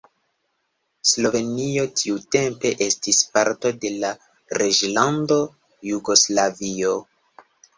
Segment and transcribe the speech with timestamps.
[1.09, 4.11] Slovenio tiutempe estis parto de la
[4.63, 5.39] Reĝlando
[5.91, 6.99] Jugoslavio.